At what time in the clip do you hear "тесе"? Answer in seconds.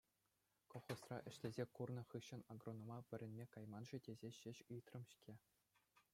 4.09-4.29